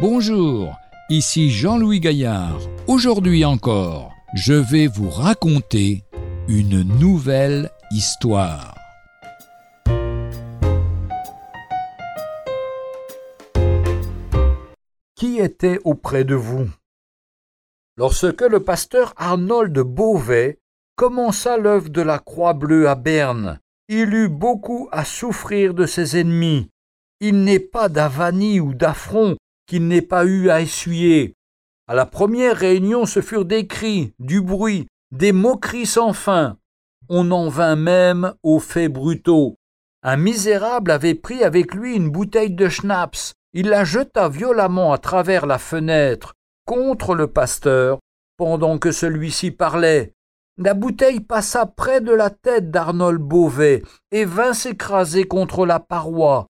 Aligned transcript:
Bonjour, 0.00 0.78
ici 1.10 1.50
Jean-Louis 1.50 2.00
Gaillard. 2.00 2.58
Aujourd'hui 2.86 3.44
encore, 3.44 4.14
je 4.32 4.54
vais 4.54 4.86
vous 4.86 5.10
raconter 5.10 6.04
une 6.48 6.82
nouvelle 6.98 7.70
histoire. 7.90 8.74
Qui 15.16 15.38
était 15.38 15.78
auprès 15.84 16.24
de 16.24 16.34
vous? 16.34 16.70
Lorsque 17.98 18.40
le 18.40 18.60
pasteur 18.60 19.12
Arnold 19.18 19.78
Beauvais 19.80 20.60
commença 20.96 21.58
l'œuvre 21.58 21.90
de 21.90 22.00
la 22.00 22.18
Croix 22.18 22.54
bleue 22.54 22.88
à 22.88 22.94
Berne, 22.94 23.60
il 23.90 24.14
eut 24.14 24.30
beaucoup 24.30 24.88
à 24.92 25.04
souffrir 25.04 25.74
de 25.74 25.84
ses 25.84 26.16
ennemis. 26.18 26.70
Il 27.20 27.44
n'est 27.44 27.60
pas 27.60 27.90
d'avanie 27.90 28.60
ou 28.60 28.72
d'affront 28.72 29.36
qu'il 29.70 29.86
n'ait 29.86 30.02
pas 30.02 30.24
eu 30.24 30.50
à 30.50 30.62
essuyer. 30.62 31.36
À 31.86 31.94
la 31.94 32.04
première 32.04 32.56
réunion, 32.56 33.06
ce 33.06 33.20
furent 33.20 33.44
des 33.44 33.68
cris, 33.68 34.12
du 34.18 34.40
bruit, 34.40 34.88
des 35.12 35.30
moqueries 35.30 35.86
sans 35.86 36.12
fin. 36.12 36.58
On 37.08 37.30
en 37.30 37.48
vint 37.48 37.76
même 37.76 38.34
aux 38.42 38.58
faits 38.58 38.92
brutaux. 38.92 39.58
Un 40.02 40.16
misérable 40.16 40.90
avait 40.90 41.14
pris 41.14 41.44
avec 41.44 41.72
lui 41.72 41.94
une 41.94 42.10
bouteille 42.10 42.50
de 42.50 42.68
schnapps. 42.68 43.32
Il 43.52 43.68
la 43.68 43.84
jeta 43.84 44.28
violemment 44.28 44.92
à 44.92 44.98
travers 44.98 45.46
la 45.46 45.58
fenêtre 45.58 46.34
contre 46.66 47.14
le 47.14 47.28
pasteur 47.28 48.00
pendant 48.36 48.76
que 48.76 48.90
celui-ci 48.90 49.52
parlait. 49.52 50.14
La 50.58 50.74
bouteille 50.74 51.20
passa 51.20 51.64
près 51.64 52.00
de 52.00 52.12
la 52.12 52.30
tête 52.30 52.72
d'Arnold 52.72 53.20
Beauvais 53.20 53.84
et 54.10 54.24
vint 54.24 54.52
s'écraser 54.52 55.28
contre 55.28 55.64
la 55.64 55.78
paroi. 55.78 56.48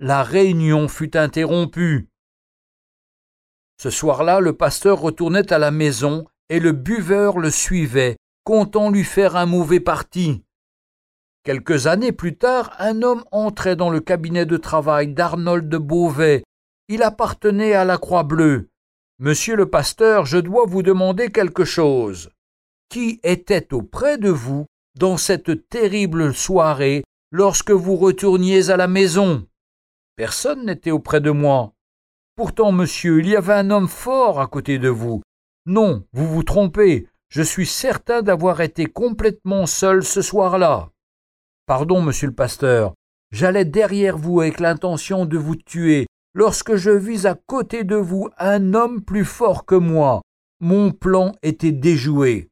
La 0.00 0.24
réunion 0.24 0.88
fut 0.88 1.16
interrompue. 1.16 2.08
Ce 3.78 3.90
soir-là, 3.90 4.40
le 4.40 4.54
pasteur 4.54 5.00
retournait 5.00 5.52
à 5.52 5.58
la 5.58 5.70
maison 5.70 6.24
et 6.48 6.60
le 6.60 6.72
buveur 6.72 7.38
le 7.38 7.50
suivait, 7.50 8.16
comptant 8.44 8.90
lui 8.90 9.04
faire 9.04 9.36
un 9.36 9.46
mauvais 9.46 9.80
parti. 9.80 10.44
Quelques 11.44 11.86
années 11.86 12.12
plus 12.12 12.36
tard, 12.36 12.74
un 12.78 13.02
homme 13.02 13.22
entrait 13.30 13.76
dans 13.76 13.90
le 13.90 14.00
cabinet 14.00 14.46
de 14.46 14.56
travail 14.56 15.14
d'Arnold 15.14 15.72
Beauvais. 15.76 16.42
Il 16.88 17.02
appartenait 17.02 17.74
à 17.74 17.84
la 17.84 17.98
Croix 17.98 18.24
Bleue. 18.24 18.68
Monsieur 19.18 19.56
le 19.56 19.70
pasteur, 19.70 20.26
je 20.26 20.38
dois 20.38 20.66
vous 20.66 20.82
demander 20.82 21.30
quelque 21.30 21.64
chose. 21.64 22.30
Qui 22.88 23.20
était 23.22 23.72
auprès 23.72 24.18
de 24.18 24.30
vous 24.30 24.66
dans 24.98 25.16
cette 25.16 25.68
terrible 25.68 26.34
soirée 26.34 27.04
lorsque 27.30 27.70
vous 27.70 27.96
retourniez 27.96 28.70
à 28.70 28.76
la 28.76 28.88
maison? 28.88 29.46
Personne 30.16 30.66
n'était 30.66 30.90
auprès 30.90 31.20
de 31.20 31.30
moi. 31.30 31.75
Pourtant, 32.36 32.70
monsieur, 32.70 33.20
il 33.20 33.28
y 33.28 33.34
avait 33.34 33.54
un 33.54 33.70
homme 33.70 33.88
fort 33.88 34.40
à 34.40 34.46
côté 34.46 34.78
de 34.78 34.90
vous. 34.90 35.22
Non, 35.64 36.04
vous 36.12 36.26
vous 36.26 36.42
trompez. 36.42 37.08
Je 37.30 37.42
suis 37.42 37.66
certain 37.66 38.20
d'avoir 38.20 38.60
été 38.60 38.84
complètement 38.84 39.64
seul 39.64 40.04
ce 40.04 40.20
soir-là. 40.20 40.90
Pardon, 41.64 42.02
monsieur 42.02 42.28
le 42.28 42.34
pasteur. 42.34 42.92
J'allais 43.32 43.64
derrière 43.64 44.18
vous 44.18 44.42
avec 44.42 44.60
l'intention 44.60 45.24
de 45.24 45.38
vous 45.38 45.56
tuer, 45.56 46.06
lorsque 46.34 46.76
je 46.76 46.90
vis 46.90 47.24
à 47.24 47.34
côté 47.34 47.84
de 47.84 47.96
vous 47.96 48.28
un 48.38 48.74
homme 48.74 49.02
plus 49.02 49.24
fort 49.24 49.64
que 49.64 49.74
moi. 49.74 50.20
Mon 50.60 50.92
plan 50.92 51.32
était 51.42 51.72
déjoué. 51.72 52.50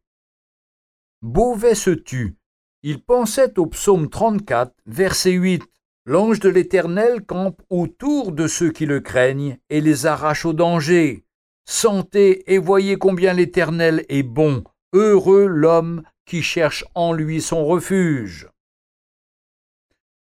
Beauvais 1.21 1.75
se 1.75 1.91
tut. 1.91 2.37
Il 2.83 3.05
pensait 3.05 3.59
au 3.59 3.67
psaume 3.67 4.09
34, 4.09 4.75
verset 4.87 5.33
8. 5.33 5.63
L'ange 6.07 6.39
de 6.39 6.51
l'Éternel 6.51 7.25
campe 7.25 7.63
autour 7.71 8.33
de 8.33 8.47
ceux 8.47 8.71
qui 8.71 8.85
le 8.85 9.01
craignent 9.01 9.59
et 9.71 9.81
les 9.81 10.05
arrache 10.05 10.45
au 10.45 10.53
danger. 10.53 11.25
Sentez 11.65 12.53
et 12.53 12.59
voyez 12.59 12.97
combien 12.97 13.33
l'Éternel 13.33 14.05
est 14.11 14.23
bon, 14.23 14.65
heureux 14.93 15.47
l'homme 15.47 16.03
qui 16.27 16.43
cherche 16.43 16.85
en 16.95 17.15
lui 17.15 17.41
son 17.41 17.65
refuge. 17.65 18.51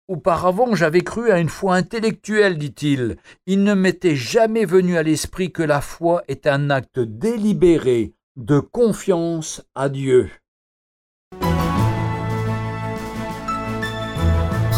Auparavant 0.07 0.75
j'avais 0.75 1.03
cru 1.03 1.31
à 1.31 1.39
une 1.39 1.49
foi 1.49 1.77
intellectuelle, 1.77 2.59
dit-il. 2.59 3.17
Il 3.47 3.63
ne 3.63 3.75
m'était 3.75 4.17
jamais 4.17 4.67
venu 4.67 4.99
à 4.99 5.03
l'esprit 5.03 5.51
que 5.51 5.63
la 5.63 5.81
foi 5.81 6.25
est 6.29 6.47
un 6.47 6.69
acte 6.69 6.99
délibéré 6.99 8.13
de 8.37 8.59
confiance 8.59 9.63
à 9.75 9.89
Dieu. 9.89 10.31